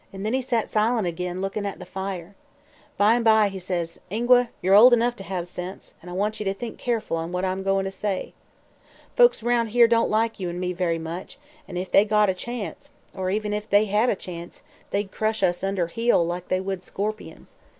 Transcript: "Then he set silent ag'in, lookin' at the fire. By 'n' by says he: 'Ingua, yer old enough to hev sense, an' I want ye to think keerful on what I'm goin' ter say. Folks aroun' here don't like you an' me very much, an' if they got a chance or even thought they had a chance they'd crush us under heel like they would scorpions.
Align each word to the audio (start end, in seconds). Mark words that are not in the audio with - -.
"Then 0.11 0.33
he 0.33 0.41
set 0.41 0.67
silent 0.67 1.05
ag'in, 1.07 1.41
lookin' 1.41 1.63
at 1.63 1.77
the 1.77 1.85
fire. 1.85 2.33
By 2.97 3.13
'n' 3.13 3.21
by 3.21 3.55
says 3.59 3.99
he: 4.09 4.15
'Ingua, 4.17 4.49
yer 4.59 4.73
old 4.73 4.93
enough 4.93 5.15
to 5.17 5.23
hev 5.23 5.47
sense, 5.47 5.93
an' 6.01 6.09
I 6.09 6.13
want 6.13 6.39
ye 6.39 6.43
to 6.45 6.55
think 6.55 6.79
keerful 6.79 7.17
on 7.17 7.31
what 7.31 7.45
I'm 7.45 7.61
goin' 7.61 7.85
ter 7.85 7.91
say. 7.91 8.33
Folks 9.15 9.43
aroun' 9.43 9.67
here 9.67 9.87
don't 9.87 10.09
like 10.09 10.39
you 10.39 10.49
an' 10.49 10.59
me 10.59 10.73
very 10.73 10.97
much, 10.97 11.37
an' 11.67 11.77
if 11.77 11.91
they 11.91 12.03
got 12.03 12.31
a 12.31 12.33
chance 12.33 12.89
or 13.15 13.29
even 13.29 13.51
thought 13.51 13.69
they 13.69 13.85
had 13.85 14.09
a 14.09 14.15
chance 14.15 14.63
they'd 14.89 15.11
crush 15.11 15.43
us 15.43 15.63
under 15.63 15.85
heel 15.85 16.25
like 16.25 16.47
they 16.47 16.59
would 16.59 16.83
scorpions. 16.83 17.57